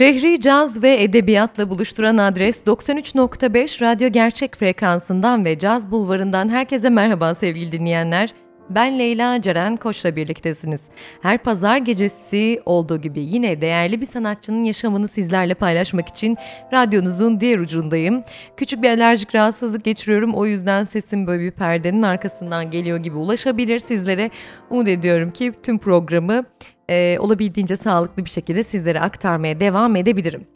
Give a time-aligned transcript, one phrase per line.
[0.00, 7.34] Şehri caz ve edebiyatla buluşturan adres 93.5 Radyo Gerçek frekansından ve Caz Bulvarı'ndan herkese merhaba
[7.34, 8.34] sevgili dinleyenler.
[8.70, 10.88] Ben Leyla Ceren Koç'la birliktesiniz.
[11.22, 16.36] Her pazar gecesi olduğu gibi yine değerli bir sanatçının yaşamını sizlerle paylaşmak için
[16.72, 18.22] radyonuzun diğer ucundayım.
[18.56, 23.78] Küçük bir alerjik rahatsızlık geçiriyorum o yüzden sesim böyle bir perdenin arkasından geliyor gibi ulaşabilir
[23.78, 24.30] sizlere.
[24.70, 26.44] Umut ediyorum ki tüm programı
[26.90, 30.46] e, olabildiğince sağlıklı bir şekilde sizlere aktarmaya devam edebilirim.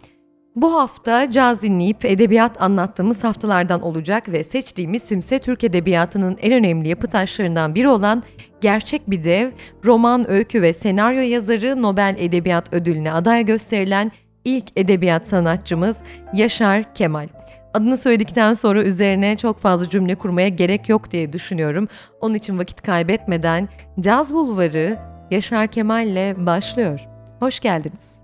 [0.57, 6.89] Bu hafta caz dinleyip edebiyat anlattığımız haftalardan olacak ve seçtiğimiz simse Türk Edebiyatı'nın en önemli
[6.89, 8.23] yapı taşlarından biri olan
[8.61, 9.51] gerçek bir dev,
[9.85, 14.13] roman, öykü ve senaryo yazarı Nobel Edebiyat Ödülüne aday gösterilen
[14.45, 16.03] ilk edebiyat sanatçımız
[16.35, 17.29] Yaşar Kemal.
[17.75, 21.89] Adını söyledikten sonra üzerine çok fazla cümle kurmaya gerek yok diye düşünüyorum.
[22.21, 23.69] Onun için vakit kaybetmeden
[24.01, 27.01] Caz Bulvarı Yaşar Kemal ile başlıyor.
[27.41, 28.24] Hoş geldiniz.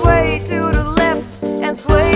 [0.00, 2.09] sway to the left and sway.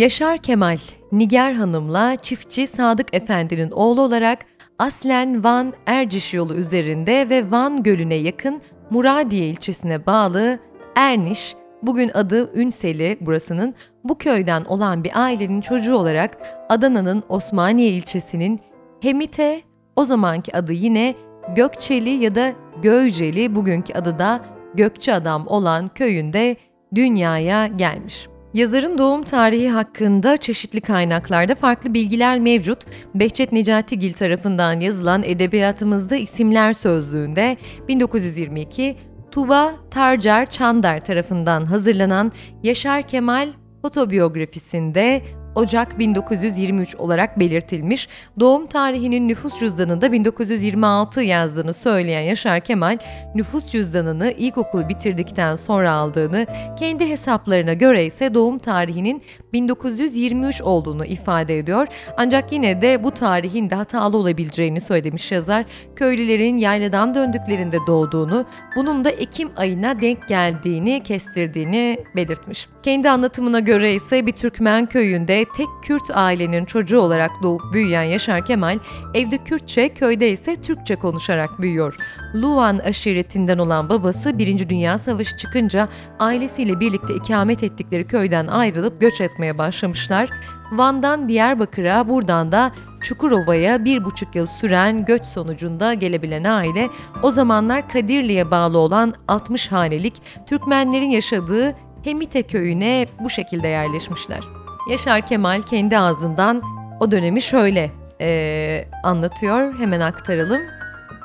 [0.00, 0.78] Yaşar Kemal,
[1.12, 4.38] Niger Hanım'la çiftçi Sadık Efendi'nin oğlu olarak
[4.78, 10.58] aslen Van Erciş yolu üzerinde ve Van Gölü'ne yakın Muradiye ilçesine bağlı
[10.96, 13.74] Erniş, bugün adı Ünseli burasının
[14.04, 16.38] bu köyden olan bir ailenin çocuğu olarak
[16.68, 18.60] Adana'nın Osmaniye ilçesinin
[19.00, 19.62] Hemite,
[19.96, 21.14] o zamanki adı yine
[21.56, 24.40] Gökçeli ya da Göyceli, bugünkü adı da
[24.74, 26.56] Gökçe Adam olan köyünde
[26.94, 28.28] dünyaya gelmiş.
[28.54, 32.78] Yazarın doğum tarihi hakkında çeşitli kaynaklarda farklı bilgiler mevcut.
[33.14, 37.56] Behçet Necatigil tarafından yazılan Edebiyatımızda İsimler Sözlüğü'nde
[37.88, 38.96] 1922
[39.30, 42.32] Tuba Tarcar Çandar tarafından hazırlanan
[42.62, 43.48] Yaşar Kemal
[43.82, 45.22] otobiyografisinde
[45.54, 48.08] Ocak 1923 olarak belirtilmiş.
[48.40, 52.98] Doğum tarihinin nüfus cüzdanında 1926 yazdığını söyleyen Yaşar Kemal,
[53.34, 56.46] nüfus cüzdanını ilkokulu bitirdikten sonra aldığını,
[56.78, 61.86] kendi hesaplarına göre ise doğum tarihinin 1923 olduğunu ifade ediyor.
[62.16, 65.64] Ancak yine de bu tarihin de hatalı olabileceğini söylemiş yazar.
[65.96, 68.44] Köylülerin yayladan döndüklerinde doğduğunu,
[68.76, 72.68] bunun da Ekim ayına denk geldiğini kestirdiğini belirtmiş.
[72.82, 78.44] Kendi anlatımına göre ise bir Türkmen köyünde tek Kürt ailenin çocuğu olarak doğup büyüyen Yaşar
[78.44, 78.78] Kemal,
[79.14, 81.96] evde Kürtçe, köyde ise Türkçe konuşarak büyüyor.
[82.34, 84.68] Luvan aşiretinden olan babası 1.
[84.68, 85.88] Dünya Savaşı çıkınca
[86.18, 90.30] ailesiyle birlikte ikamet ettikleri köyden ayrılıp göç etmeye başlamışlar.
[90.72, 92.72] Van'dan Diyarbakır'a, buradan da
[93.02, 96.88] Çukurova'ya bir buçuk yıl süren göç sonucunda gelebilen aile,
[97.22, 104.59] o zamanlar Kadirli'ye bağlı olan 60 hanelik Türkmenlerin yaşadığı Hemite köyüne bu şekilde yerleşmişler.
[104.90, 106.62] Yaşar Kemal kendi ağzından
[107.00, 107.90] o dönemi şöyle
[108.20, 110.60] e, anlatıyor, hemen aktaralım.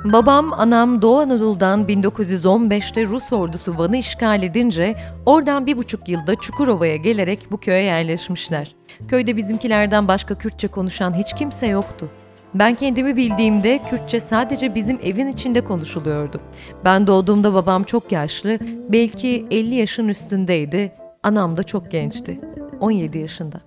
[0.04, 4.96] Babam, anam Doğu Anadolu'dan 1915'te Rus ordusu Van'ı işgal edince
[5.26, 8.76] oradan bir buçuk yılda Çukurova'ya gelerek bu köye yerleşmişler.
[9.08, 12.10] Köyde bizimkilerden başka Kürtçe konuşan hiç kimse yoktu.
[12.54, 16.42] Ben kendimi bildiğimde Kürtçe sadece bizim evin içinde konuşuluyordu.
[16.86, 18.60] Ben doğduğumda babam çok yaşlı,
[18.90, 20.92] belki 50 yaşın üstündeydi,
[21.24, 22.40] anam da çok gençti,
[22.80, 23.62] 17 yaşında.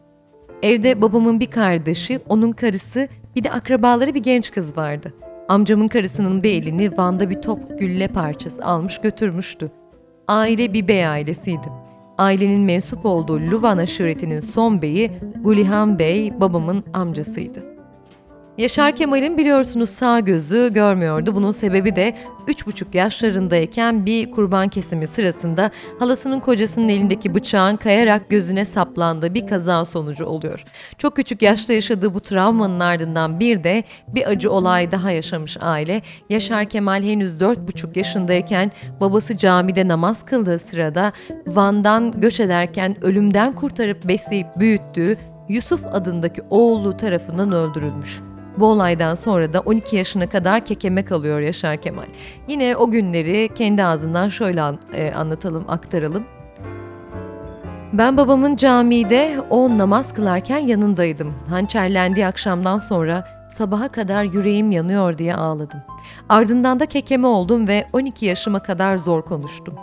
[0.62, 5.14] Evde babamın bir kardeşi, onun karısı, bir de akrabaları bir genç kız vardı.
[5.49, 9.70] Amcamın karısının bir elini Van'da bir top gülle parçası almış götürmüştü.
[10.28, 11.69] Aile bir bey ailesiydi.
[12.18, 15.11] Ailenin mensup olduğu Luvan aşiretinin son beyi
[15.42, 17.77] Gulihan Bey babamın amcasıydı.
[18.59, 21.35] Yaşar Kemal'in biliyorsunuz sağ gözü görmüyordu.
[21.35, 22.15] Bunun sebebi de
[22.49, 29.85] 3,5 yaşlarındayken bir kurban kesimi sırasında halasının kocasının elindeki bıçağın kayarak gözüne saplandığı bir kaza
[29.85, 30.65] sonucu oluyor.
[30.99, 36.03] Çok küçük yaşta yaşadığı bu travmanın ardından bir de bir acı olay daha yaşamış aile.
[36.31, 41.12] Yaşar Kemal henüz 4,5 yaşındayken babası camide namaz kıldığı sırada
[41.47, 45.17] Van'dan göç ederken ölümden kurtarıp besleyip büyüttüğü
[45.49, 48.27] Yusuf adındaki oğlu tarafından öldürülmüş.
[48.61, 52.07] Bu olaydan sonra da 12 yaşına kadar kekeme kalıyor Yaşar Kemal.
[52.49, 56.25] Yine o günleri kendi ağzından şöyle an, e, anlatalım, aktaralım.
[57.93, 61.35] Ben babamın camide o namaz kılarken yanındaydım.
[61.49, 65.81] Hançerlendiği akşamdan sonra sabaha kadar yüreğim yanıyor diye ağladım.
[66.29, 69.75] Ardından da kekeme oldum ve 12 yaşıma kadar zor konuştum.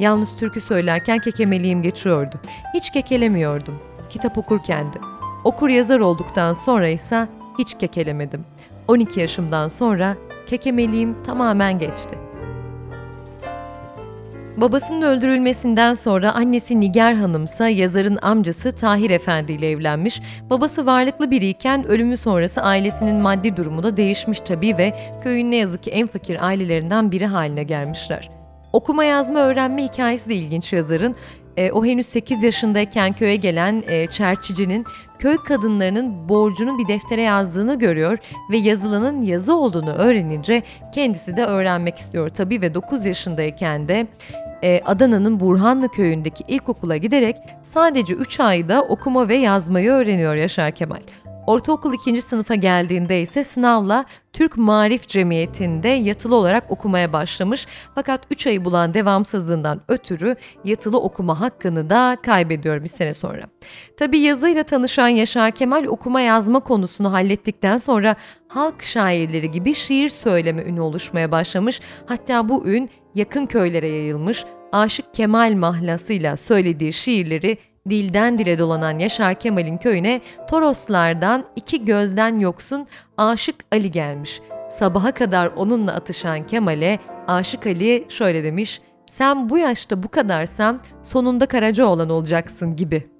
[0.00, 2.36] Yalnız türkü söylerken kekemeliğim geçiyordu.
[2.74, 3.74] Hiç kekelemiyordum.
[4.10, 4.98] Kitap okurken de.
[5.44, 8.44] Okur yazar olduktan sonra ise hiç kekelemedim.
[8.88, 12.18] 12 yaşımdan sonra kekemeliğim tamamen geçti.
[14.56, 20.22] Babasının öldürülmesinden sonra annesi Niger Hanımsa yazarın amcası Tahir Efendi ile evlenmiş.
[20.50, 25.82] Babası varlıklı biriyken ölümü sonrası ailesinin maddi durumu da değişmiş tabii ve köyün ne yazık
[25.82, 28.30] ki en fakir ailelerinden biri haline gelmişler.
[28.72, 31.16] Okuma yazma öğrenme hikayesi de ilginç yazarın.
[31.58, 34.84] E, o henüz 8 yaşındayken köye gelen e, çerçicinin
[35.18, 38.18] köy kadınlarının borcunu bir deftere yazdığını görüyor
[38.50, 40.62] ve yazılanın yazı olduğunu öğrenince
[40.94, 44.06] kendisi de öğrenmek istiyor tabii ve 9 yaşındayken de
[44.62, 51.00] e, Adana'nın Burhanlı köyündeki ilkokula giderek sadece 3 ayda okuma ve yazmayı öğreniyor Yaşar Kemal.
[51.48, 57.66] Ortaokul ikinci sınıfa geldiğinde ise sınavla Türk Marif Cemiyeti'nde yatılı olarak okumaya başlamış.
[57.94, 63.42] Fakat 3 ayı bulan devamsızlığından ötürü yatılı okuma hakkını da kaybediyor bir sene sonra.
[63.96, 68.16] Tabi yazıyla tanışan Yaşar Kemal okuma yazma konusunu hallettikten sonra
[68.48, 71.80] halk şairleri gibi şiir söyleme ünü oluşmaya başlamış.
[72.06, 74.44] Hatta bu ün yakın köylere yayılmış.
[74.72, 77.58] Aşık Kemal mahlasıyla söylediği şiirleri
[77.90, 84.40] dilden dile dolanan Yaşar Kemal'in köyüne Toroslardan iki gözden yoksun Aşık Ali gelmiş.
[84.70, 91.46] Sabaha kadar onunla atışan Kemal'e Aşık Ali şöyle demiş, sen bu yaşta bu kadarsan sonunda
[91.46, 93.10] Karacaoğlan olacaksın gibi.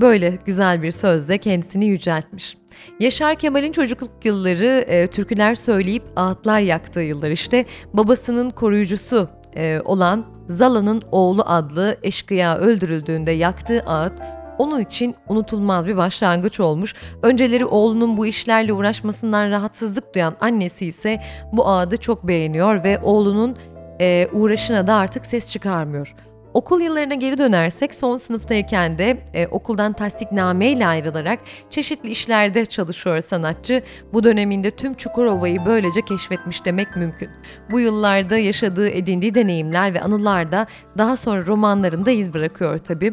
[0.00, 2.58] böyle güzel bir sözle kendisini yüceltmiş.
[3.00, 7.64] Yaşar Kemal'in çocukluk yılları e, türküler söyleyip ağıtlar yaktığı yıllar işte
[7.94, 14.12] babasının koruyucusu e, olan Zala'nın oğlu adlı eşkıya öldürüldüğünde yaktığı ağıt
[14.58, 16.94] onun için unutulmaz bir başlangıç olmuş.
[17.22, 21.20] Önceleri oğlunun bu işlerle uğraşmasından rahatsızlık duyan annesi ise
[21.52, 23.56] bu ağıdı çok beğeniyor ve oğlunun
[24.00, 26.14] e, uğraşına da artık ses çıkarmıyor.
[26.54, 31.38] Okul yıllarına geri dönersek son sınıftayken de e, okuldan tasdikname ile ayrılarak
[31.70, 33.82] çeşitli işlerde çalışıyor sanatçı.
[34.12, 37.30] Bu döneminde tüm Çukurova'yı böylece keşfetmiş demek mümkün.
[37.70, 40.66] Bu yıllarda yaşadığı, edindiği deneyimler ve anılar da
[40.98, 43.12] daha sonra romanlarında iz bırakıyor tabii.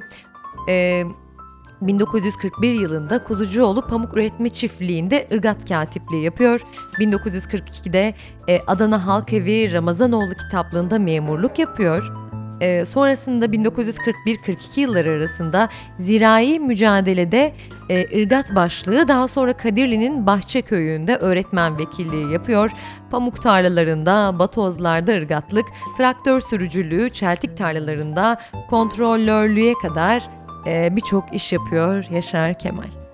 [0.70, 1.04] E,
[1.82, 6.62] 1941 yılında Kuzucuoğlu Pamuk Üretme Çiftliği'nde ırgat katipliği yapıyor.
[7.00, 8.13] 1942'de
[8.48, 12.25] e, Adana Halk Evi Ramazanoğlu kitaplığında memurluk yapıyor.
[12.62, 17.54] E, sonrasında 1941-42 yılları arasında zirai mücadelede
[17.90, 22.72] e, ırgat başlığı daha sonra Kadirli'nin Bahçe Köyü'nde öğretmen vekilliği yapıyor.
[23.12, 25.66] Pamuk tarlalarında, batozlarda ırgatlık,
[25.98, 30.30] traktör sürücülüğü, çeltik tarlalarında kontrolörlüğe kadar
[30.68, 33.05] e, birçok iş yapıyor Yaşar Kemal.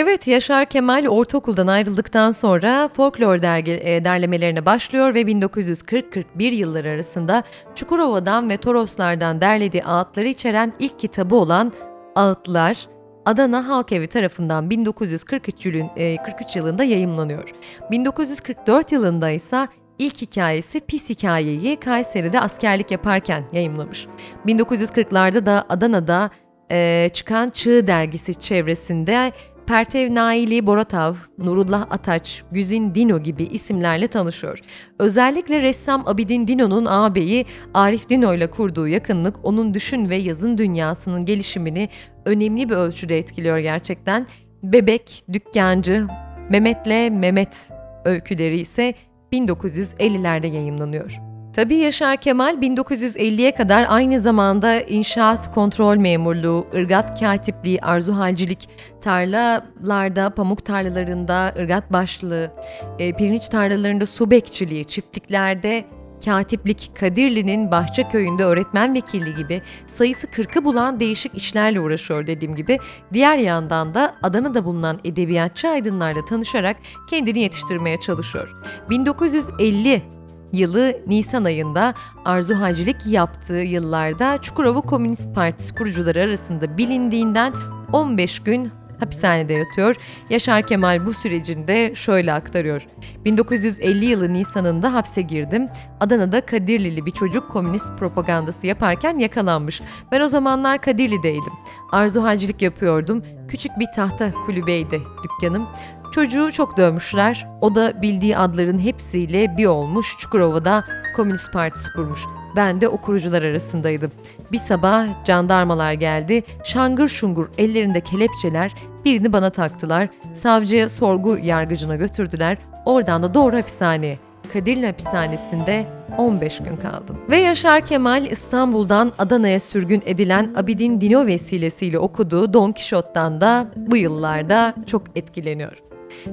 [0.00, 7.42] Evet, Yaşar Kemal ortaokuldan ayrıldıktan sonra folklor dergi, e, derlemelerine başlıyor ve 1940-41 yılları arasında
[7.74, 11.72] Çukurova'dan ve Toroslardan derlediği ağıtları içeren ilk kitabı olan
[12.14, 12.88] Ağıtlar,
[13.26, 17.50] Adana Halk Evi tarafından 1943 yılın, e, 43 yılında yayımlanıyor.
[17.90, 24.06] 1944 yılında ise ilk hikayesi Pis Hikayeyi Kayseri'de askerlik yaparken yayımlamış.
[24.46, 26.30] 1940'larda da Adana'da
[26.70, 29.32] e, çıkan Çığ dergisi çevresinde
[29.68, 34.58] Pertev Naili Boratav, Nurullah Ataç, Güzin Dino gibi isimlerle tanışıyor.
[34.98, 41.24] Özellikle ressam Abidin Dino'nun ağabeyi Arif Dino ile kurduğu yakınlık onun düşün ve yazın dünyasının
[41.24, 41.88] gelişimini
[42.24, 44.26] önemli bir ölçüde etkiliyor gerçekten.
[44.62, 46.06] Bebek, Dükkancı,
[46.50, 47.70] Mehmet'le Mehmet
[48.04, 48.94] öyküleri ise
[49.32, 51.27] 1950'lerde yayımlanıyor.
[51.58, 58.68] Tabii Yaşar Kemal 1950'ye kadar aynı zamanda inşaat kontrol memurluğu, ırgat katipliği, arzuhalcilik,
[59.00, 62.50] tarlalarda, pamuk tarlalarında ırgat başlığı,
[62.98, 65.84] e, pirinç tarlalarında su bekçiliği, çiftliklerde
[66.24, 72.78] katiplik, Kadirli'nin bahçe köyünde öğretmen vekili gibi sayısı 40'ı bulan değişik işlerle uğraşıyor dediğim gibi.
[73.12, 76.76] Diğer yandan da Adana'da bulunan edebiyatçı aydınlarla tanışarak
[77.10, 78.56] kendini yetiştirmeye çalışıyor.
[78.90, 80.17] 1950
[80.52, 87.52] yılı Nisan ayında Arzu Hacilik yaptığı yıllarda Çukurova Komünist Partisi kurucuları arasında bilindiğinden
[87.92, 89.96] 15 gün hapishanede yatıyor.
[90.30, 92.86] Yaşar Kemal bu sürecinde şöyle aktarıyor.
[93.24, 95.68] 1950 yılı Nisan'ında hapse girdim.
[96.00, 99.82] Adana'da Kadirlili bir çocuk komünist propagandası yaparken yakalanmış.
[100.12, 101.52] Ben o zamanlar Kadirli'deydim.
[101.92, 103.22] Arzu halcilik yapıyordum.
[103.48, 105.68] Küçük bir tahta kulübeydi dükkanım.
[106.12, 107.46] Çocuğu çok dövmüşler.
[107.60, 110.84] O da bildiği adların hepsiyle bir olmuş Çukurova'da
[111.16, 112.20] Komünist Partisi kurmuş.
[112.56, 114.10] Ben de o kurucular arasındaydım.
[114.52, 116.42] Bir sabah jandarmalar geldi.
[116.64, 120.08] Şangır şungur ellerinde kelepçeler birini bana taktılar.
[120.34, 122.58] Savcıya sorgu yargıcına götürdüler.
[122.84, 124.18] Oradan da doğru hapishaneye.
[124.52, 125.86] Kadirli hapishanesinde
[126.18, 127.18] 15 gün kaldım.
[127.30, 133.96] Ve Yaşar Kemal İstanbul'dan Adana'ya sürgün edilen Abidin Dino vesilesiyle okuduğu Don Quixote'dan da bu
[133.96, 135.87] yıllarda çok etkileniyor.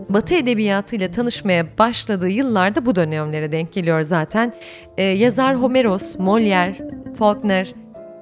[0.10, 4.54] Batı edebiyatıyla tanışmaya başladığı yıllarda bu dönemlere denk geliyor zaten.
[4.98, 6.76] Ee, yazar Homeros, Molière,
[7.14, 7.74] Faulkner,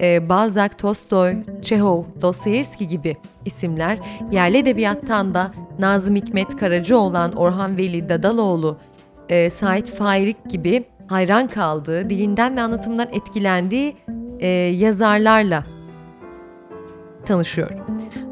[0.02, 4.00] e, Balzac, Tolstoy, Çehov, Dostoyevski gibi isimler
[4.32, 8.78] yerli edebiyattan da Nazım Hikmet Karacaoğlan, Orhan Veli Dadaloğlu,
[9.30, 13.96] e, Sait Faik gibi hayran kaldığı, dilinden ve anlatımından etkilendiği
[14.40, 15.64] e, yazarlarla
[17.26, 17.72] tanışıyor.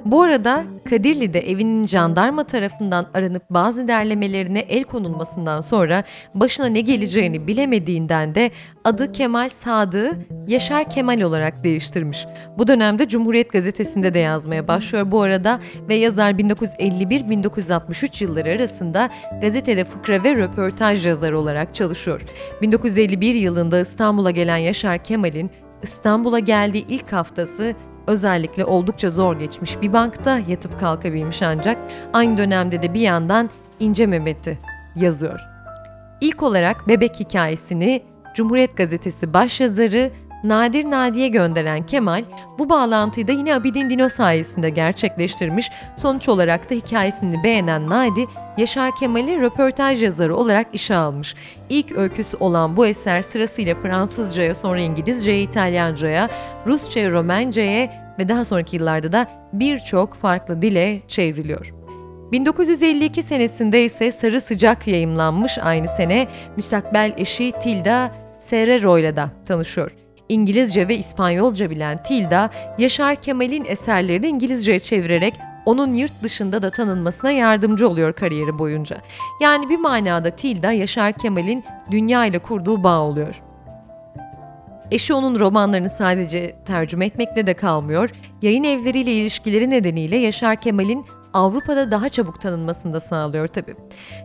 [0.06, 6.04] Bu arada Kadirli'de evinin jandarma tarafından aranıp bazı derlemelerine el konulmasından sonra
[6.36, 8.52] başına ne geleceğini bilemediğinden de
[8.84, 12.26] adı Kemal Sadık'ı Yaşar Kemal olarak değiştirmiş.
[12.58, 15.60] Bu dönemde Cumhuriyet Gazetesi'nde de yazmaya başlıyor bu arada
[15.90, 19.10] ve yazar 1951-1963 yılları arasında
[19.42, 22.22] gazetede fıkra ve röportaj yazarı olarak çalışıyor.
[22.62, 25.52] 1951 yılında İstanbul'a gelen Yaşar Kemal'in
[25.84, 27.76] İstanbul'a geldiği ilk haftası
[28.08, 31.78] özellikle oldukça zor geçmiş bir bankta yatıp kalkabilmiş ancak
[32.14, 34.58] aynı dönemde de bir yandan İnce Mehmet'i
[34.96, 35.40] yazıyor.
[36.22, 38.04] İlk olarak bebek hikayesini
[38.36, 40.12] Cumhuriyet Gazetesi başyazarı
[40.44, 42.24] Nadir Nadi'ye gönderen Kemal
[42.60, 45.72] bu bağlantıyı da yine Abidin Dino sayesinde gerçekleştirmiş.
[45.96, 48.26] Sonuç olarak da hikayesini beğenen Nadi,
[48.58, 51.36] Yaşar Kemal'i röportaj yazarı olarak işe almış.
[51.70, 56.30] İlk öyküsü olan bu eser sırasıyla Fransızcaya, sonra İngilizceye, İtalyancaya,
[56.68, 61.74] Rusçaya, Romenceye ve daha sonraki yıllarda da birçok farklı dile çevriliyor.
[62.32, 66.28] 1952 senesinde ise Sarı Sıcak yayımlanmış aynı sene
[66.58, 70.01] müstakbel eşi Tilda Serrero ile de tanışıyor.
[70.32, 75.34] İngilizce ve İspanyolca bilen Tilda, Yaşar Kemal'in eserlerini İngilizceye çevirerek
[75.66, 78.98] onun yurt dışında da tanınmasına yardımcı oluyor kariyeri boyunca.
[79.42, 83.42] Yani bir manada Tilda, Yaşar Kemal'in dünya ile kurduğu bağ oluyor.
[84.92, 88.10] Eşi onun romanlarını sadece tercüme etmekle de kalmıyor,
[88.42, 93.76] yayın evleriyle ilişkileri nedeniyle Yaşar Kemal'in Avrupa'da daha çabuk tanınmasını da sağlıyor tabii.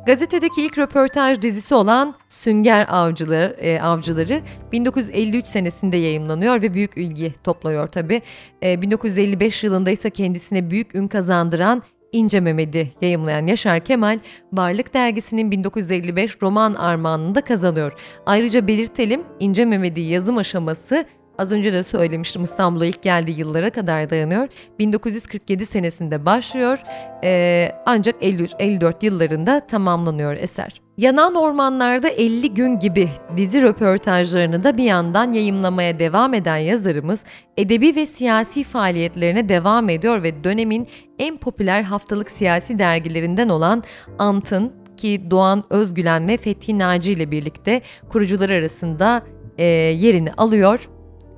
[0.07, 4.43] Gazetedeki ilk röportaj dizisi olan Sünger Avcıları, e, Avcıları
[4.73, 8.23] 1953 senesinde yayımlanıyor ve büyük ilgi topluyor tabii.
[8.63, 14.19] E, 1955 yılında ise kendisine büyük ün kazandıran İnce Mehmet'i yayımlayan Yaşar Kemal,
[14.53, 17.93] Varlık Dergisi'nin 1955 roman armağanını da kazanıyor.
[18.27, 21.05] Ayrıca belirtelim İnce Mehmet'i yazım aşaması
[21.39, 24.49] Az önce de söylemiştim İstanbul'a ilk geldiği yıllara kadar dayanıyor.
[24.79, 26.79] 1947 senesinde başlıyor
[27.25, 30.81] ee, ancak 53-54 yıllarında tamamlanıyor eser.
[30.99, 37.25] Yanan Ormanlarda 50 Gün gibi dizi röportajlarını da bir yandan yayımlamaya devam eden yazarımız
[37.57, 43.83] edebi ve siyasi faaliyetlerine devam ediyor ve dönemin en popüler haftalık siyasi dergilerinden olan
[44.19, 49.23] Ant'ın ki Doğan Özgülen ve Fethi Naci ile birlikte kurucular arasında
[49.59, 50.89] e, yerini alıyor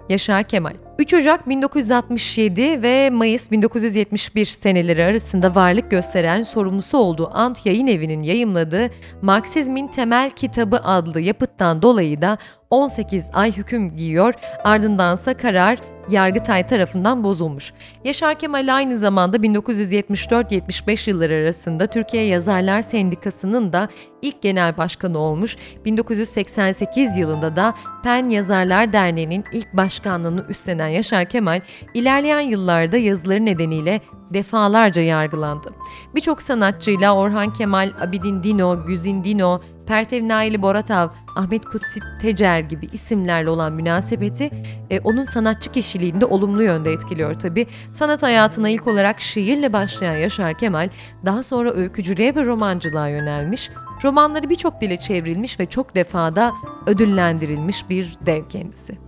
[0.08, 0.74] Yaşar Kemal.
[0.98, 8.22] 3 Ocak 1967 ve Mayıs 1971 seneleri arasında varlık gösteren sorumlusu olduğu Ant Yayın Evi'nin
[8.22, 8.90] yayımladığı
[9.22, 12.38] Marksizmin Temel Kitabı adlı yapıttan dolayı da
[12.70, 15.78] 18 ay hüküm giyiyor, ardındansa karar
[16.10, 17.72] Yargıtay tarafından bozulmuş.
[18.04, 23.88] Yaşar Kemal aynı zamanda 1974-75 yılları arasında Türkiye Yazarlar Sendikası'nın da
[24.22, 25.56] ilk genel başkanı olmuş.
[25.84, 31.60] 1988 yılında da PEN Yazarlar Derneği'nin ilk başkanlığını üstlenen Yaşar Kemal,
[31.94, 35.70] ilerleyen yıllarda yazıları nedeniyle defalarca yargılandı.
[36.14, 42.86] Birçok sanatçıyla Orhan Kemal, Abidin Dino, Güzin Dino, Pertev Naili Boratav, Ahmet Kutsi Tecer gibi
[42.92, 44.50] isimlerle olan münasebeti
[44.90, 47.66] e, onun sanatçı kişiliğinde olumlu yönde etkiliyor tabi.
[47.92, 50.88] Sanat hayatına ilk olarak şiirle başlayan Yaşar Kemal
[51.24, 53.70] daha sonra öykücülüğe ve romancılığa yönelmiş.
[54.04, 56.52] Romanları birçok dile çevrilmiş ve çok defada
[56.86, 58.98] ödüllendirilmiş bir dev kendisi.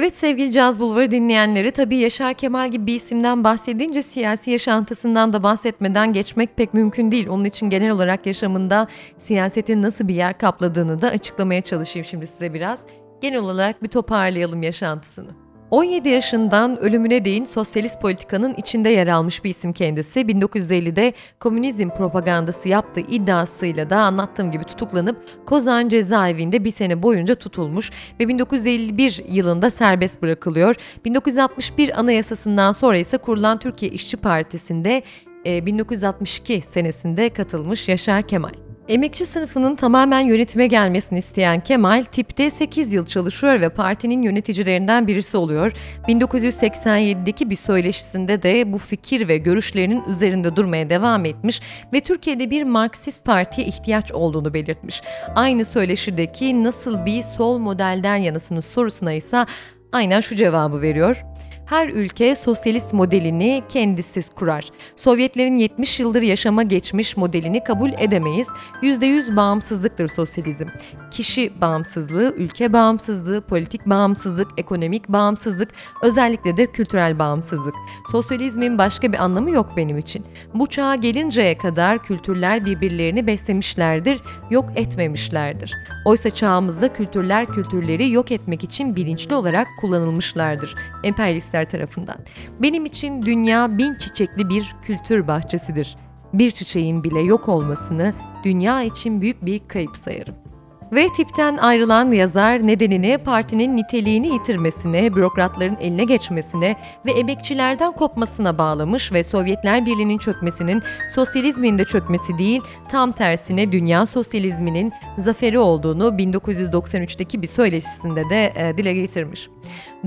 [0.00, 5.42] Evet sevgili Caz Bulvarı dinleyenleri tabii Yaşar Kemal gibi bir isimden bahsedince siyasi yaşantısından da
[5.42, 7.28] bahsetmeden geçmek pek mümkün değil.
[7.28, 12.54] Onun için genel olarak yaşamında siyasetin nasıl bir yer kapladığını da açıklamaya çalışayım şimdi size
[12.54, 12.80] biraz.
[13.20, 15.49] Genel olarak bir toparlayalım yaşantısını.
[15.70, 20.20] 17 yaşından ölümüne değin sosyalist politikanın içinde yer almış bir isim kendisi.
[20.20, 27.90] 1950'de komünizm propagandası yaptığı iddiasıyla da anlattığım gibi tutuklanıp Kozan cezaevinde bir sene boyunca tutulmuş
[28.20, 30.76] ve 1951 yılında serbest bırakılıyor.
[31.04, 35.02] 1961 anayasasından sonra ise kurulan Türkiye İşçi Partisi'nde
[35.44, 38.69] 1962 senesinde katılmış Yaşar Kemal.
[38.90, 45.36] Emekçi sınıfının tamamen yönetime gelmesini isteyen Kemal, tipte 8 yıl çalışıyor ve partinin yöneticilerinden birisi
[45.36, 45.72] oluyor.
[46.08, 51.60] 1987'deki bir söyleşisinde de bu fikir ve görüşlerinin üzerinde durmaya devam etmiş
[51.92, 55.02] ve Türkiye'de bir Marksist partiye ihtiyaç olduğunu belirtmiş.
[55.34, 59.46] Aynı söyleşideki nasıl bir sol modelden yanısınız sorusuna ise
[59.92, 61.24] aynen şu cevabı veriyor
[61.70, 64.70] her ülke sosyalist modelini kendisi kurar.
[64.96, 68.48] Sovyetlerin 70 yıldır yaşama geçmiş modelini kabul edemeyiz.
[68.82, 70.66] %100 bağımsızlıktır sosyalizm.
[71.10, 75.68] Kişi bağımsızlığı, ülke bağımsızlığı, politik bağımsızlık, ekonomik bağımsızlık,
[76.02, 77.74] özellikle de kültürel bağımsızlık.
[78.12, 80.26] Sosyalizmin başka bir anlamı yok benim için.
[80.54, 85.74] Bu çağa gelinceye kadar kültürler birbirlerini beslemişlerdir, yok etmemişlerdir.
[86.04, 90.74] Oysa çağımızda kültürler kültürleri yok etmek için bilinçli olarak kullanılmışlardır.
[91.04, 92.16] Emperyalistler çiçekler tarafından.
[92.62, 95.96] Benim için dünya bin çiçekli bir kültür bahçesidir.
[96.32, 100.49] Bir çiçeğin bile yok olmasını dünya için büyük bir kayıp sayarım.
[100.92, 106.76] Ve tipten ayrılan yazar nedenini partinin niteliğini yitirmesine, bürokratların eline geçmesine
[107.06, 110.82] ve emekçilerden kopmasına bağlamış ve Sovyetler Birliği'nin çökmesinin
[111.14, 118.78] sosyalizmin de çökmesi değil, tam tersine dünya sosyalizminin zaferi olduğunu 1993'teki bir söyleşisinde de e,
[118.78, 119.48] dile getirmiş.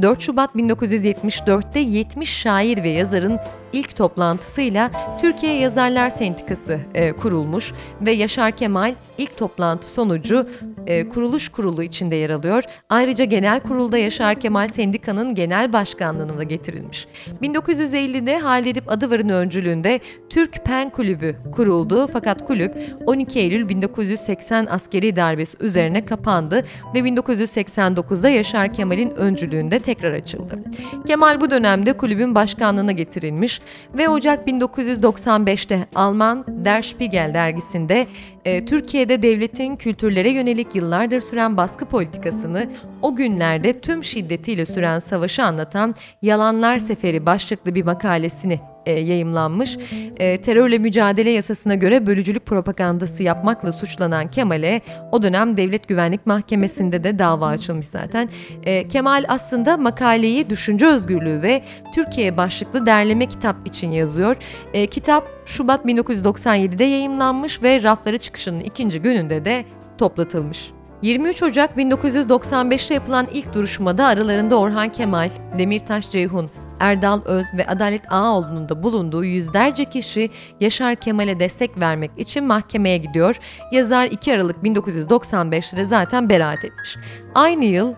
[0.02, 3.40] 4 Şubat 1974'te 70 şair ve yazarın
[3.74, 10.50] ilk toplantısıyla Türkiye Yazarlar Sendikası e, kurulmuş ve Yaşar Kemal ilk toplantı sonucu
[10.88, 12.64] e, kuruluş kurulu içinde yer alıyor.
[12.90, 17.08] Ayrıca genel kurulda Yaşar Kemal Sendika'nın genel başkanlığına da getirilmiş.
[17.42, 20.00] 1950'de Halil Adıvar'ın öncülüğünde
[20.30, 26.66] Türk Pen Kulübü kuruldu fakat kulüp 12 Eylül 1980 askeri darbesi üzerine kapandı
[26.96, 30.60] ve 1989'da Yaşar Kemal'in öncülüğünde tekrar açıldı.
[31.08, 33.62] Kemal bu dönemde kulübün başkanlığına getirilmiş
[33.94, 38.08] ve Ocak 1995'te Alman Der Spiegel dergisinde
[38.46, 42.70] e, Türkiye'de devletin kültürlere yönelik yıllardır süren baskı politikasını
[43.02, 49.78] o günlerde tüm şiddetiyle süren savaşı anlatan Yalanlar Seferi başlıklı bir makalesini e, yayımlanmış.
[50.18, 54.82] E, terörle mücadele yasasına göre bölücülük propagandası yapmakla suçlanan Kemal'e
[55.12, 58.30] o dönem Devlet Güvenlik Mahkemesi'nde de dava açılmış zaten.
[58.64, 61.64] E, Kemal aslında makaleyi düşünce özgürlüğü ve
[61.96, 64.36] Türkiye başlıklı derleme kitap için yazıyor.
[64.74, 69.66] E, kitap Şubat 1997'de yayımlanmış ve rafları çıkışının ikinci gününde de
[69.98, 70.72] toplatılmış.
[71.02, 76.50] 23 Ocak 1995'te yapılan ilk duruşmada aralarında Orhan Kemal, Demirtaş Ceyhun,
[76.84, 80.30] Erdal Öz ve Adalet Ağaoğlu'nun da bulunduğu yüzlerce kişi
[80.60, 83.40] Yaşar Kemal'e destek vermek için mahkemeye gidiyor.
[83.72, 86.98] Yazar 2 Aralık 1995'te zaten beraat etmiş.
[87.36, 87.94] Aynı yıl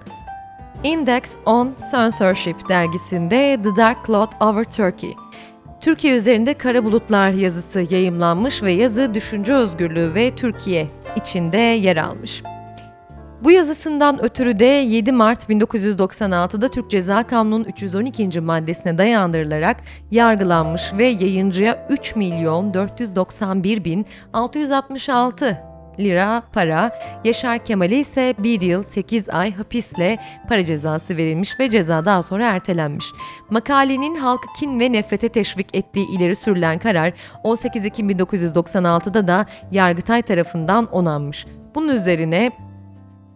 [0.84, 5.14] Index on Censorship dergisinde The Dark Cloud Over Turkey
[5.82, 12.44] Türkiye üzerinde kara bulutlar yazısı yayımlanmış ve yazı düşünce özgürlüğü ve Türkiye içinde yer almış.
[13.46, 18.40] Bu yazısından ötürü de 7 Mart 1996'da Türk Ceza Kanunu'nun 312.
[18.40, 19.78] maddesine dayandırılarak
[20.12, 25.58] yargılanmış ve yayıncıya 3 milyon 491 bin 666
[26.00, 30.18] lira para, Yaşar Kemal'e ise 1 yıl 8 ay hapisle
[30.50, 33.06] para cezası verilmiş ve ceza daha sonra ertelenmiş.
[33.50, 40.22] Makalenin halkı kin ve nefrete teşvik ettiği ileri sürülen karar 18 Ekim 1996'da da Yargıtay
[40.22, 41.46] tarafından onanmış.
[41.76, 42.52] Bunun üzerine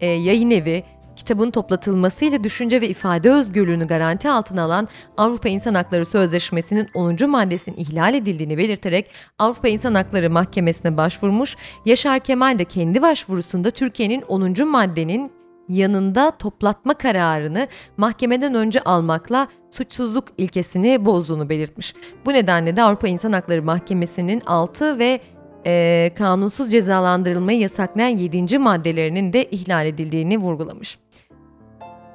[0.02, 0.84] e, yayın evi
[1.20, 4.88] kitabın toplatılmasıyla düşünce ve ifade özgürlüğünü garanti altına alan
[5.18, 7.30] Avrupa İnsan Hakları Sözleşmesi'nin 10.
[7.30, 11.56] maddesinin ihlal edildiğini belirterek Avrupa İnsan Hakları Mahkemesi'ne başvurmuş.
[11.86, 14.68] Yaşar Kemal de kendi başvurusunda Türkiye'nin 10.
[14.68, 15.32] maddenin
[15.70, 21.94] yanında toplatma kararını mahkemeden önce almakla suçsuzluk ilkesini bozduğunu belirtmiş.
[22.26, 25.22] Bu nedenle de Avrupa İnsan Hakları Mahkemesi'nin 6 ve
[25.66, 28.58] e, kanunsuz cezalandırılmayı yasaklayan 7.
[28.58, 30.98] maddelerinin de ihlal edildiğini vurgulamış.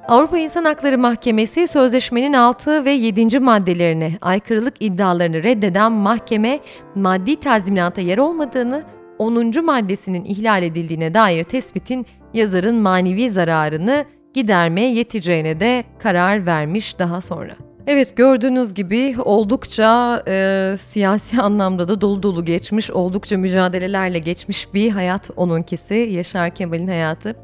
[0.07, 3.39] Avrupa İnsan Hakları Mahkemesi sözleşmenin 6 ve 7.
[3.39, 6.59] maddelerine aykırılık iddialarını reddeden mahkeme
[6.95, 8.83] maddi tazminata yer olmadığını,
[9.19, 9.65] 10.
[9.65, 17.55] maddesinin ihlal edildiğine dair tespitin yazarın manevi zararını gidermeye yeteceğine de karar vermiş daha sonra.
[17.87, 24.89] Evet gördüğünüz gibi oldukça e, siyasi anlamda da dolu dolu geçmiş, oldukça mücadelelerle geçmiş bir
[24.91, 27.35] hayat onunkisi, Yaşar Kemal'in hayatı.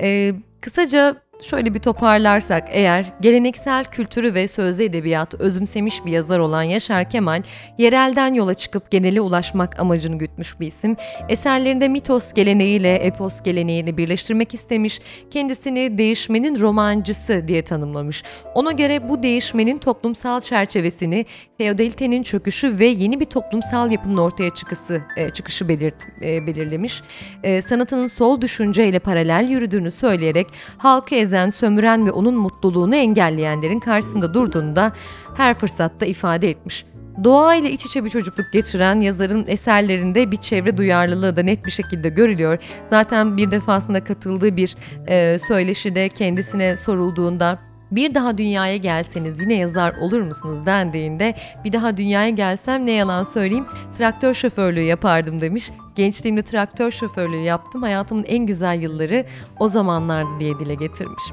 [0.00, 6.62] E, kısaca Şöyle bir toparlarsak eğer geleneksel kültürü ve sözlü edebiyatı özümsemiş bir yazar olan
[6.62, 7.42] Yaşar Kemal,
[7.78, 10.96] yerelden yola çıkıp genele ulaşmak amacını gütmüş bir isim.
[11.28, 18.22] Eserlerinde mitos geleneğiyle epos geleneğini birleştirmek istemiş, kendisini değişmenin romancısı diye tanımlamış.
[18.54, 21.26] Ona göre bu değişmenin toplumsal çerçevesini
[21.58, 27.02] feodalitenin çöküşü ve yeni bir toplumsal yapının ortaya çıkısı, e, çıkışı belirt, e, belirlemiş.
[27.42, 30.46] E, sanatının sol düşünceyle paralel yürüdüğünü söyleyerek
[30.78, 34.92] halkı ezen, sömüren ve onun mutluluğunu engelleyenlerin karşısında durduğunu da
[35.36, 36.84] her fırsatta ifade etmiş.
[37.24, 41.70] Doğa ile iç içe bir çocukluk geçiren yazarın eserlerinde bir çevre duyarlılığı da net bir
[41.70, 42.58] şekilde görülüyor.
[42.90, 44.76] Zaten bir defasında katıldığı bir
[45.08, 47.58] e, söyleşide kendisine sorulduğunda
[47.90, 51.34] bir daha dünyaya gelseniz yine yazar olur musunuz dendiğinde
[51.64, 53.66] bir daha dünyaya gelsem ne yalan söyleyeyim
[53.98, 55.70] traktör şoförlüğü yapardım demiş.
[55.94, 59.26] Gençliğimde traktör şoförlüğü yaptım hayatımın en güzel yılları
[59.58, 61.24] o zamanlardı diye dile getirmiş.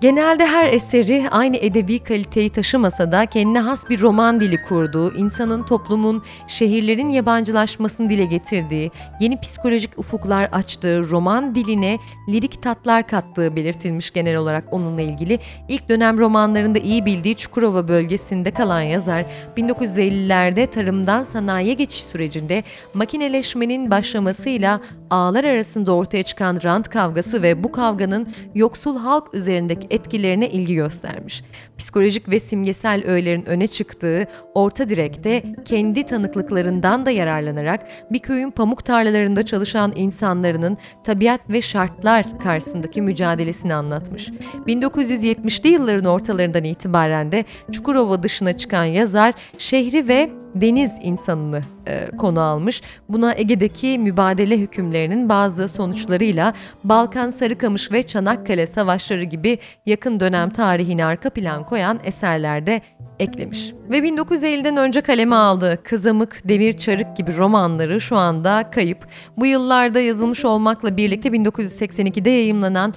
[0.00, 5.62] Genelde her eseri aynı edebi kaliteyi taşımasa da kendine has bir roman dili kurduğu, insanın,
[5.62, 8.90] toplumun, şehirlerin yabancılaşmasını dile getirdiği,
[9.20, 15.38] yeni psikolojik ufuklar açtığı, roman diline lirik tatlar kattığı belirtilmiş genel olarak onunla ilgili.
[15.68, 19.26] İlk dönem romanlarında iyi bildiği Çukurova bölgesinde kalan yazar,
[19.56, 22.62] 1950'lerde tarımdan sanayiye geçiş sürecinde
[22.94, 24.80] makineleşmenin başlamasıyla
[25.10, 31.44] ağlar arasında ortaya çıkan rant kavgası ve bu kavganın yoksul halk üzerindeki etkilerine ilgi göstermiş.
[31.78, 38.84] Psikolojik ve simgesel öğelerin öne çıktığı orta direkte kendi tanıklıklarından da yararlanarak bir köyün pamuk
[38.84, 44.28] tarlalarında çalışan insanların tabiat ve şartlar karşısındaki mücadelesini anlatmış.
[44.66, 52.40] 1970'li yılların ortalarından itibaren de Çukurova dışına çıkan yazar şehri ve deniz insanını e, konu
[52.40, 52.82] almış.
[53.08, 61.04] Buna Ege'deki mübadele hükümlerinin bazı sonuçlarıyla Balkan, Sarıkamış ve Çanakkale savaşları gibi yakın dönem tarihini
[61.04, 62.82] arka plan koyan eserlerde
[63.18, 63.72] eklemiş.
[63.90, 69.06] Ve 1950'den önce kaleme aldığı Kızamık, Demir Çarık gibi romanları şu anda kayıp.
[69.36, 72.94] Bu yıllarda yazılmış olmakla birlikte 1982'de yayımlanan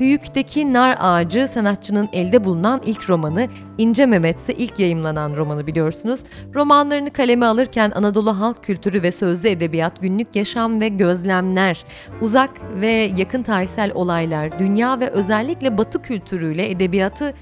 [0.00, 6.20] Hüyük'teki Nar Ağacı sanatçının elde bulunan ilk romanı, İnce Mehmet ise ilk yayımlanan romanı biliyorsunuz.
[6.54, 11.84] Romanlarını kaleme alırken Anadolu halk kültürü ve sözlü edebiyat, günlük yaşam ve gözlemler,
[12.20, 17.34] uzak ve yakın tarihsel olaylar, dünya ve özellikle batı kültürüyle edebiyatı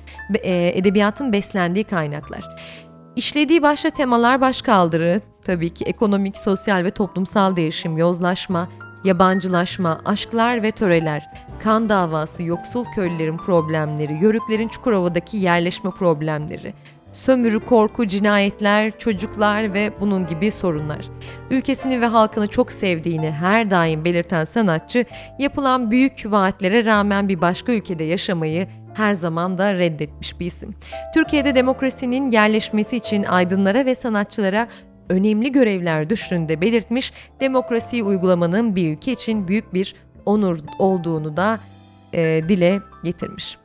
[0.42, 2.44] e, edebiyatın beslendiği kaynaklar.
[3.16, 8.68] İşlediği başta temalar başkaldırı, tabii ki ekonomik, sosyal ve toplumsal değişim, yozlaşma,
[9.04, 11.30] yabancılaşma, aşklar ve töreler,
[11.62, 16.74] kan davası, yoksul köylülerin problemleri, yörüklerin Çukurova'daki yerleşme problemleri,
[17.12, 21.08] sömürü, korku, cinayetler, çocuklar ve bunun gibi sorunlar.
[21.50, 25.04] Ülkesini ve halkını çok sevdiğini her daim belirten sanatçı,
[25.38, 30.74] yapılan büyük vaatlere rağmen bir başka ülkede yaşamayı her zaman da reddetmiş bir isim.
[31.14, 34.68] Türkiye'de demokrasinin yerleşmesi için aydınlara ve sanatçılara
[35.12, 39.94] önemli görevler düştüğünü de belirtmiş, demokrasiyi uygulamanın bir ülke için büyük bir
[40.26, 41.60] onur olduğunu da
[42.12, 43.58] e, dile getirmiş.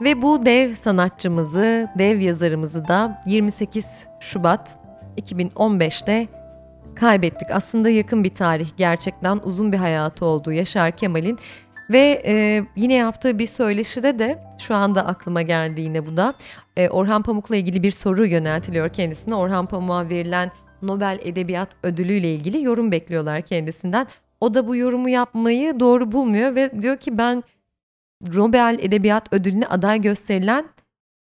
[0.00, 4.78] Ve bu dev sanatçımızı, dev yazarımızı da 28 Şubat
[5.18, 6.28] 2015'te
[6.94, 7.48] kaybettik.
[7.50, 11.38] Aslında yakın bir tarih gerçekten uzun bir hayatı oldu Yaşar Kemal'in
[11.90, 16.34] ve e, yine yaptığı bir söyleşide de şu anda aklıma geldi yine bu da
[16.76, 19.34] e, Orhan Pamuk'la ilgili bir soru yöneltiliyor kendisine.
[19.34, 20.50] Orhan Pamuk'a verilen
[20.82, 24.06] Nobel Edebiyat Ödülü ile ilgili yorum bekliyorlar kendisinden.
[24.40, 27.42] O da bu yorumu yapmayı doğru bulmuyor ve diyor ki ben
[28.34, 30.68] Nobel Edebiyat Ödülü'ne aday gösterilen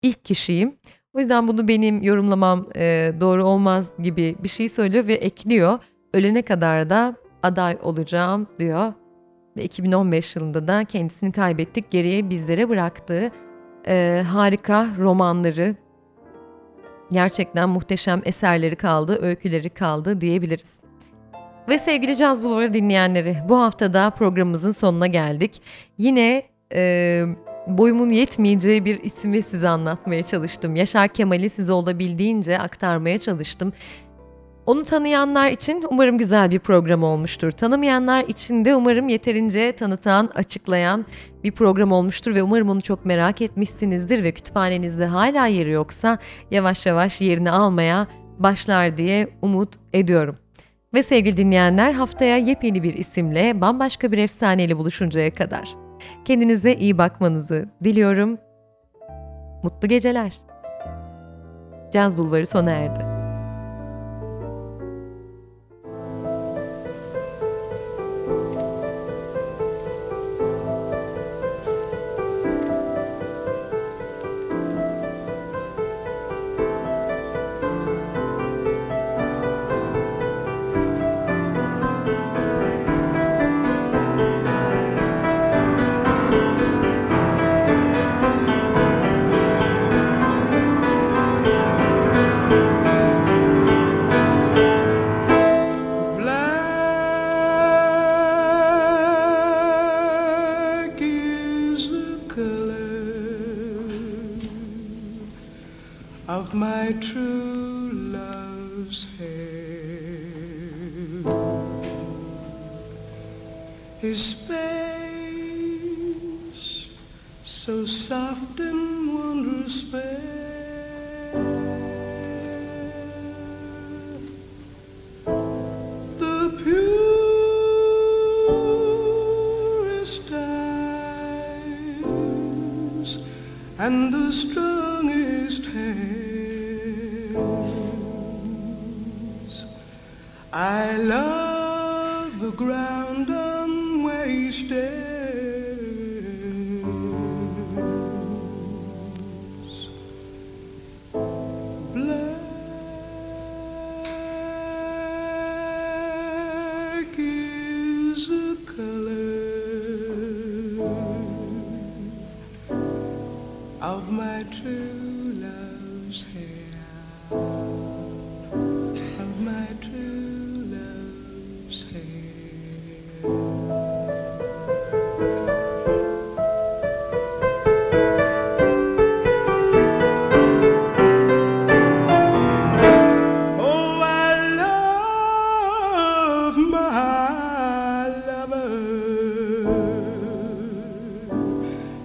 [0.01, 0.75] ilk kişiyim.
[1.13, 5.79] O yüzden bunu benim yorumlamam e, doğru olmaz gibi bir şey söylüyor ve ekliyor.
[6.13, 8.93] Ölene kadar da aday olacağım diyor.
[9.57, 11.91] Ve 2015 yılında da kendisini kaybettik.
[11.91, 13.31] Geriye bizlere bıraktığı
[13.87, 15.75] e, harika romanları,
[17.11, 20.79] gerçekten muhteşem eserleri kaldı, öyküleri kaldı diyebiliriz.
[21.69, 25.61] Ve sevgili Caz Bulvarı dinleyenleri, bu haftada programımızın sonuna geldik.
[25.97, 26.43] Yine
[26.73, 27.23] e,
[27.67, 30.75] boyumun yetmeyeceği bir ismi size anlatmaya çalıştım.
[30.75, 33.73] Yaşar Kemal'i size olabildiğince aktarmaya çalıştım.
[34.65, 37.51] Onu tanıyanlar için umarım güzel bir program olmuştur.
[37.51, 41.05] Tanımayanlar için de umarım yeterince tanıtan, açıklayan
[41.43, 46.17] bir program olmuştur ve umarım onu çok merak etmişsinizdir ve kütüphanenizde hala yeri yoksa
[46.51, 48.07] yavaş yavaş yerini almaya
[48.39, 50.37] başlar diye umut ediyorum.
[50.93, 55.75] Ve sevgili dinleyenler haftaya yepyeni bir isimle bambaşka bir efsaneyle buluşuncaya kadar.
[56.25, 58.37] Kendinize iyi bakmanızı diliyorum.
[59.63, 60.41] Mutlu geceler.
[61.93, 63.14] Caz Bulvarı sona erdi.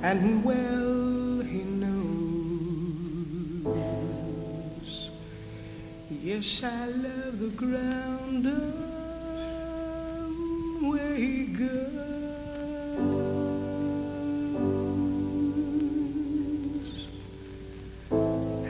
[0.03, 1.91] and well he knows.
[6.11, 8.61] Yes, I love the ground um,
[10.91, 11.69] where he goes,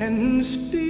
[0.00, 0.89] and still.